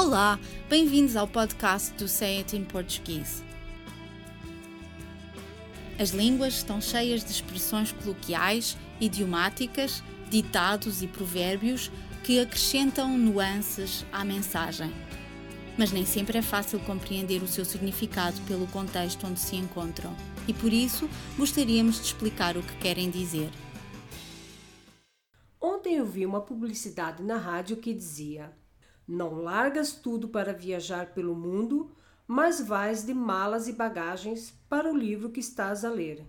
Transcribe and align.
Olá, 0.00 0.38
bem-vindos 0.68 1.16
ao 1.16 1.26
podcast 1.26 1.92
do 1.94 2.06
Say 2.06 2.38
It 2.38 2.56
in 2.56 2.64
Português. 2.64 3.42
As 5.98 6.10
línguas 6.10 6.54
estão 6.58 6.80
cheias 6.80 7.24
de 7.24 7.32
expressões 7.32 7.90
coloquiais, 7.90 8.78
idiomáticas, 9.00 10.00
ditados 10.30 11.02
e 11.02 11.08
provérbios 11.08 11.90
que 12.22 12.38
acrescentam 12.38 13.18
nuances 13.18 14.06
à 14.12 14.24
mensagem. 14.24 14.94
Mas 15.76 15.90
nem 15.90 16.06
sempre 16.06 16.38
é 16.38 16.42
fácil 16.42 16.78
compreender 16.78 17.42
o 17.42 17.48
seu 17.48 17.64
significado 17.64 18.40
pelo 18.42 18.68
contexto 18.68 19.26
onde 19.26 19.40
se 19.40 19.56
encontram, 19.56 20.14
e 20.46 20.54
por 20.54 20.72
isso 20.72 21.10
gostaríamos 21.36 21.96
de 21.96 22.02
explicar 22.02 22.56
o 22.56 22.62
que 22.62 22.76
querem 22.76 23.10
dizer. 23.10 23.50
Ontem 25.60 25.96
eu 25.96 26.06
vi 26.06 26.24
uma 26.24 26.40
publicidade 26.40 27.20
na 27.20 27.36
rádio 27.36 27.78
que 27.78 27.92
dizia: 27.92 28.56
Não 29.08 29.36
largas 29.40 29.92
tudo 29.92 30.28
para 30.28 30.52
viajar 30.52 31.14
pelo 31.14 31.34
mundo, 31.34 31.90
mas 32.26 32.60
vais 32.60 33.06
de 33.06 33.14
malas 33.14 33.66
e 33.66 33.72
bagagens 33.72 34.52
para 34.68 34.92
o 34.92 34.94
livro 34.94 35.30
que 35.30 35.40
estás 35.40 35.82
a 35.82 35.88
ler. 35.88 36.26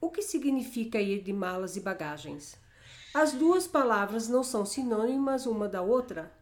O 0.00 0.10
que 0.10 0.20
significa 0.20 1.00
ir 1.00 1.22
de 1.22 1.32
malas 1.32 1.76
e 1.76 1.80
bagagens? 1.80 2.56
As 3.14 3.30
duas 3.30 3.68
palavras 3.68 4.26
não 4.26 4.42
são 4.42 4.66
sinônimas 4.66 5.46
uma 5.46 5.68
da 5.68 5.80
outra? 5.80 6.32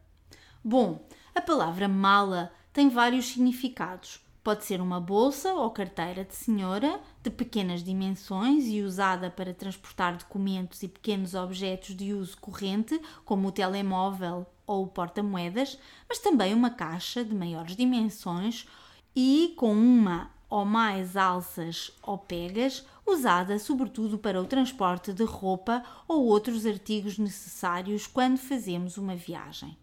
Bom, 0.64 1.06
a 1.34 1.42
palavra 1.42 1.86
mala 1.86 2.50
tem 2.72 2.88
vários 2.88 3.26
significados. 3.26 4.18
Pode 4.42 4.64
ser 4.64 4.80
uma 4.80 4.98
bolsa 4.98 5.52
ou 5.52 5.70
carteira 5.70 6.24
de 6.24 6.34
senhora 6.34 6.98
de 7.22 7.28
pequenas 7.28 7.84
dimensões 7.84 8.64
e 8.66 8.80
usada 8.80 9.30
para 9.30 9.52
transportar 9.52 10.16
documentos 10.16 10.82
e 10.82 10.88
pequenos 10.88 11.34
objetos 11.34 11.94
de 11.94 12.14
uso 12.14 12.38
corrente, 12.38 12.98
como 13.26 13.48
o 13.48 13.52
telemóvel 13.52 14.46
ou 14.70 14.86
porta-moedas, 14.86 15.76
mas 16.08 16.20
também 16.20 16.54
uma 16.54 16.70
caixa 16.70 17.24
de 17.24 17.34
maiores 17.34 17.74
dimensões 17.74 18.68
e 19.16 19.52
com 19.56 19.72
uma 19.72 20.30
ou 20.48 20.64
mais 20.64 21.16
alças 21.16 21.90
ou 22.00 22.16
pegas, 22.16 22.86
usada 23.04 23.58
sobretudo 23.58 24.16
para 24.16 24.40
o 24.40 24.46
transporte 24.46 25.12
de 25.12 25.24
roupa 25.24 25.82
ou 26.06 26.24
outros 26.24 26.64
artigos 26.64 27.18
necessários 27.18 28.06
quando 28.06 28.38
fazemos 28.38 28.96
uma 28.96 29.16
viagem. 29.16 29.76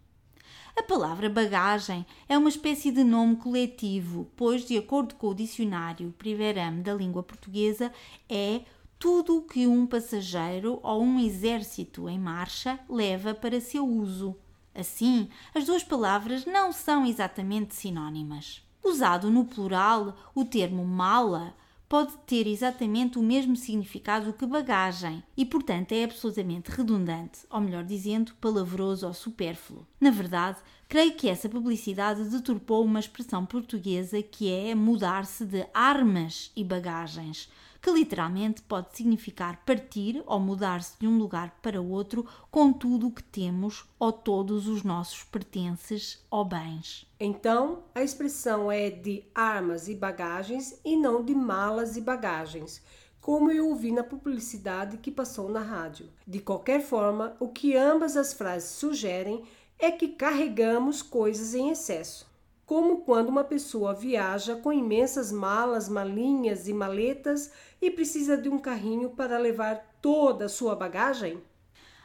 A 0.73 0.83
palavra 0.83 1.29
bagagem 1.29 2.05
é 2.29 2.37
uma 2.37 2.49
espécie 2.49 2.89
de 2.89 3.03
nome 3.03 3.35
coletivo, 3.35 4.31
pois, 4.37 4.65
de 4.65 4.77
acordo 4.77 5.15
com 5.15 5.27
o 5.27 5.35
dicionário 5.35 6.13
Priveram 6.17 6.81
da 6.81 6.93
língua 6.93 7.23
portuguesa, 7.23 7.91
é 8.29 8.61
tudo 8.97 9.37
o 9.37 9.41
que 9.41 9.67
um 9.67 9.85
passageiro 9.85 10.79
ou 10.81 11.01
um 11.01 11.19
exército 11.19 12.07
em 12.07 12.17
marcha 12.17 12.79
leva 12.89 13.33
para 13.33 13.59
seu 13.59 13.85
uso. 13.85 14.35
Assim, 14.77 15.27
as 15.55 15.65
duas 15.65 15.83
palavras 15.83 16.45
não 16.45 16.71
são 16.71 17.03
exatamente 17.03 17.73
sinônimas. 17.73 18.61
Usado 18.83 19.31
no 19.31 19.43
plural, 19.43 20.15
o 20.35 20.45
termo 20.45 20.85
mala 20.85 21.55
pode 21.89 22.13
ter 22.25 22.45
exatamente 22.45 23.17
o 23.17 23.23
mesmo 23.23 23.55
significado 23.55 24.33
que 24.33 24.45
bagagem 24.45 25.23
e, 25.35 25.45
portanto, 25.45 25.93
é 25.93 26.03
absolutamente 26.03 26.69
redundante, 26.69 27.39
ou 27.49 27.61
melhor 27.61 27.83
dizendo, 27.83 28.35
palavroso 28.35 29.07
ou 29.07 29.13
supérfluo. 29.13 29.87
Na 29.99 30.11
verdade, 30.11 30.59
creio 30.87 31.13
que 31.15 31.29
essa 31.29 31.49
publicidade 31.49 32.23
deturpou 32.25 32.83
uma 32.83 32.99
expressão 32.99 33.45
portuguesa 33.45 34.21
que 34.21 34.51
é 34.51 34.75
mudar-se 34.75 35.45
de 35.45 35.65
armas 35.73 36.51
e 36.55 36.63
bagagens, 36.63 37.49
que 37.87 37.93
literalmente 37.93 38.61
pode 38.63 38.97
significar 38.97 39.63
partir 39.65 40.21
ou 40.25 40.41
mudar-se 40.41 40.99
de 40.99 41.07
um 41.07 41.17
lugar 41.17 41.57
para 41.61 41.79
outro 41.79 42.27
com 42.51 42.73
tudo 42.73 43.07
o 43.07 43.11
que 43.11 43.23
temos 43.23 43.85
ou 43.97 44.11
todos 44.11 44.67
os 44.67 44.83
nossos 44.83 45.23
pertences 45.23 46.21
ou 46.29 46.43
bens. 46.43 47.09
Então, 47.17 47.85
a 47.95 48.03
expressão 48.03 48.69
é 48.69 48.89
de 48.89 49.23
armas 49.33 49.87
e 49.87 49.95
bagagens 49.95 50.77
e 50.83 50.97
não 50.97 51.23
de 51.23 51.33
malas 51.33 51.95
e 51.95 52.01
bagagens, 52.01 52.81
como 53.21 53.49
eu 53.51 53.69
ouvi 53.69 53.93
na 53.93 54.03
publicidade 54.03 54.97
que 54.97 55.09
passou 55.09 55.47
na 55.47 55.61
rádio. 55.61 56.09
De 56.27 56.39
qualquer 56.39 56.81
forma, 56.81 57.37
o 57.39 57.47
que 57.47 57.77
ambas 57.77 58.17
as 58.17 58.33
frases 58.33 58.71
sugerem 58.71 59.45
é 59.79 59.91
que 59.91 60.09
carregamos 60.09 61.01
coisas 61.01 61.53
em 61.53 61.69
excesso 61.69 62.27
como 62.67 62.97
quando 62.97 63.29
uma 63.29 63.45
pessoa 63.45 63.93
viaja 63.93 64.57
com 64.57 64.73
imensas 64.73 65.31
malas, 65.31 65.87
malinhas 65.87 66.67
e 66.67 66.73
maletas 66.73 67.49
e 67.81 67.89
precisa 67.89 68.37
de 68.37 68.49
um 68.49 68.59
carrinho 68.59 69.11
para 69.11 69.37
levar 69.37 69.97
toda 70.01 70.45
a 70.45 70.49
sua 70.49 70.75
bagagem? 70.75 71.41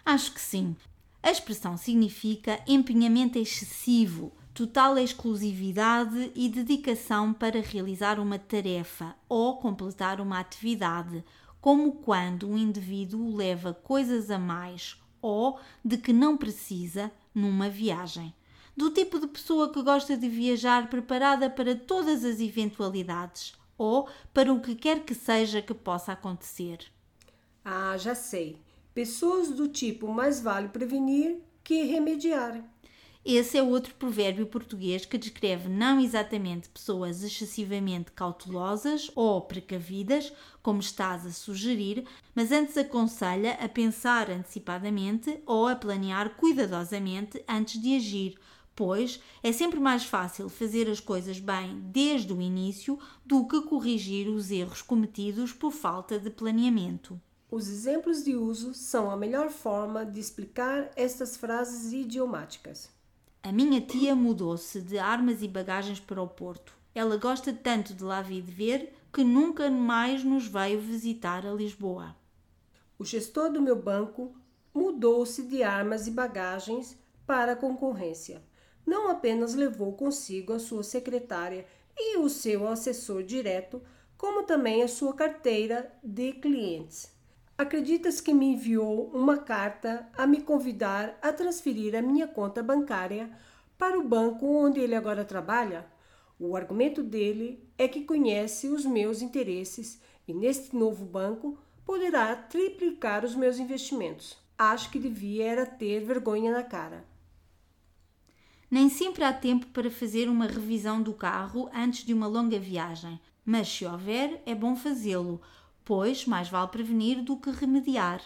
Acho 0.04 0.32
que 0.32 0.40
sim. 0.40 0.76
A 1.20 1.32
expressão 1.32 1.76
significa 1.76 2.60
empenhamento 2.64 3.40
excessivo, 3.40 4.32
total 4.54 4.96
exclusividade 4.98 6.30
e 6.32 6.48
dedicação 6.48 7.32
para 7.32 7.60
realizar 7.60 8.20
uma 8.20 8.38
tarefa 8.38 9.16
ou 9.28 9.56
completar 9.56 10.20
uma 10.20 10.38
atividade, 10.38 11.24
como 11.60 11.90
quando 11.94 12.48
um 12.48 12.56
indivíduo 12.56 13.34
leva 13.34 13.74
coisas 13.74 14.30
a 14.30 14.38
mais 14.38 14.96
ou 15.20 15.58
de 15.84 15.98
que 15.98 16.12
não 16.12 16.36
precisa 16.36 17.10
numa 17.34 17.68
viagem 17.68 18.32
do 18.76 18.90
tipo 18.90 19.18
de 19.18 19.26
pessoa 19.26 19.72
que 19.72 19.82
gosta 19.82 20.16
de 20.16 20.28
viajar 20.28 20.88
preparada 20.88 21.50
para 21.50 21.74
todas 21.74 22.24
as 22.24 22.40
eventualidades 22.40 23.54
ou 23.76 24.08
para 24.32 24.52
o 24.52 24.60
que 24.60 24.74
quer 24.74 25.04
que 25.04 25.14
seja 25.14 25.62
que 25.62 25.74
possa 25.74 26.12
acontecer. 26.12 26.78
Ah, 27.64 27.96
já 27.96 28.14
sei. 28.14 28.58
Pessoas 28.94 29.50
do 29.50 29.68
tipo 29.68 30.08
mais 30.08 30.40
vale 30.40 30.68
prevenir 30.68 31.40
que 31.64 31.84
remediar. 31.84 32.62
Esse 33.24 33.56
é 33.56 33.62
outro 33.62 33.94
provérbio 33.94 34.46
português 34.46 35.04
que 35.04 35.16
descreve 35.16 35.68
não 35.68 36.00
exatamente 36.00 36.68
pessoas 36.68 37.22
excessivamente 37.22 38.10
cautelosas 38.10 39.12
ou 39.14 39.40
precavidas, 39.42 40.32
como 40.60 40.80
estás 40.80 41.24
a 41.24 41.30
sugerir, 41.30 42.04
mas 42.34 42.50
antes 42.50 42.76
aconselha 42.76 43.52
a 43.60 43.68
pensar 43.68 44.28
antecipadamente 44.28 45.40
ou 45.46 45.68
a 45.68 45.76
planear 45.76 46.30
cuidadosamente 46.30 47.40
antes 47.48 47.80
de 47.80 47.94
agir, 47.94 48.36
pois 48.74 49.20
é 49.42 49.52
sempre 49.52 49.78
mais 49.78 50.04
fácil 50.04 50.48
fazer 50.48 50.88
as 50.88 51.00
coisas 51.00 51.38
bem 51.38 51.80
desde 51.84 52.32
o 52.32 52.40
início 52.40 52.98
do 53.24 53.46
que 53.46 53.60
corrigir 53.62 54.28
os 54.28 54.50
erros 54.50 54.82
cometidos 54.82 55.52
por 55.52 55.72
falta 55.72 56.18
de 56.18 56.30
planeamento. 56.30 57.20
Os 57.50 57.68
exemplos 57.68 58.24
de 58.24 58.34
uso 58.34 58.72
são 58.72 59.10
a 59.10 59.16
melhor 59.16 59.50
forma 59.50 60.06
de 60.06 60.18
explicar 60.18 60.90
estas 60.96 61.36
frases 61.36 61.92
idiomáticas. 61.92 62.88
A 63.42 63.52
minha 63.52 63.80
tia 63.80 64.14
mudou-se 64.14 64.80
de 64.80 64.98
armas 64.98 65.42
e 65.42 65.48
bagagens 65.48 66.00
para 66.00 66.22
o 66.22 66.28
Porto. 66.28 66.74
Ela 66.94 67.16
gosta 67.16 67.52
tanto 67.52 67.92
de 67.92 68.02
lá 68.02 68.22
vir 68.22 68.42
ver 68.42 68.94
que 69.12 69.22
nunca 69.22 69.70
mais 69.70 70.24
nos 70.24 70.46
veio 70.46 70.80
visitar 70.80 71.44
a 71.44 71.52
Lisboa. 71.52 72.16
O 72.98 73.04
gestor 73.04 73.50
do 73.50 73.60
meu 73.60 73.76
banco 73.76 74.34
mudou-se 74.72 75.42
de 75.42 75.62
armas 75.62 76.06
e 76.06 76.10
bagagens 76.10 76.96
para 77.26 77.52
a 77.52 77.56
concorrência 77.56 78.42
não 78.86 79.08
apenas 79.08 79.54
levou 79.54 79.92
consigo 79.92 80.52
a 80.52 80.58
sua 80.58 80.82
secretária 80.82 81.66
e 81.96 82.18
o 82.18 82.28
seu 82.28 82.66
assessor 82.68 83.22
direto, 83.22 83.82
como 84.16 84.44
também 84.44 84.82
a 84.82 84.88
sua 84.88 85.14
carteira 85.14 85.92
de 86.02 86.32
clientes. 86.32 87.10
Acreditas 87.56 88.20
que 88.20 88.32
me 88.32 88.54
enviou 88.54 89.10
uma 89.14 89.38
carta 89.38 90.08
a 90.16 90.26
me 90.26 90.40
convidar 90.40 91.18
a 91.22 91.32
transferir 91.32 91.94
a 91.94 92.02
minha 92.02 92.26
conta 92.26 92.62
bancária 92.62 93.30
para 93.78 93.98
o 93.98 94.02
banco 94.02 94.46
onde 94.46 94.80
ele 94.80 94.94
agora 94.94 95.24
trabalha? 95.24 95.86
O 96.38 96.56
argumento 96.56 97.02
dele 97.02 97.68
é 97.78 97.86
que 97.86 98.04
conhece 98.04 98.68
os 98.68 98.84
meus 98.84 99.22
interesses 99.22 100.00
e 100.26 100.32
neste 100.32 100.74
novo 100.74 101.04
banco 101.04 101.58
poderá 101.84 102.34
triplicar 102.34 103.24
os 103.24 103.34
meus 103.34 103.58
investimentos. 103.58 104.36
Acho 104.58 104.90
que 104.90 104.98
devia 104.98 105.44
era 105.44 105.66
ter 105.66 106.00
vergonha 106.04 106.52
na 106.52 106.62
cara. 106.62 107.11
Nem 108.72 108.88
sempre 108.88 109.22
há 109.22 109.30
tempo 109.34 109.66
para 109.66 109.90
fazer 109.90 110.30
uma 110.30 110.46
revisão 110.46 111.02
do 111.02 111.12
carro 111.12 111.68
antes 111.74 112.06
de 112.06 112.14
uma 112.14 112.26
longa 112.26 112.58
viagem, 112.58 113.20
mas 113.44 113.68
se 113.68 113.84
houver, 113.84 114.42
é 114.46 114.54
bom 114.54 114.74
fazê-lo, 114.74 115.42
pois 115.84 116.24
mais 116.24 116.48
vale 116.48 116.68
prevenir 116.68 117.22
do 117.22 117.36
que 117.36 117.50
remediar. 117.50 118.22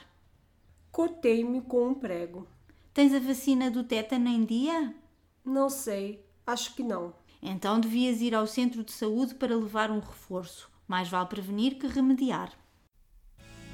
Cortei-me 0.92 1.62
com 1.62 1.88
um 1.88 1.94
prego. 1.94 2.46
Tens 2.94 3.12
a 3.12 3.18
vacina 3.18 3.68
do 3.72 3.82
tétano 3.82 4.28
em 4.28 4.44
dia? 4.44 4.94
Não 5.44 5.68
sei, 5.68 6.24
acho 6.46 6.76
que 6.76 6.82
não. 6.84 7.12
Então 7.42 7.80
devias 7.80 8.20
ir 8.20 8.32
ao 8.32 8.46
centro 8.46 8.84
de 8.84 8.92
saúde 8.92 9.34
para 9.34 9.56
levar 9.56 9.90
um 9.90 9.98
reforço. 9.98 10.70
Mais 10.86 11.08
vale 11.08 11.26
prevenir 11.26 11.76
que 11.76 11.88
remediar. 11.88 12.52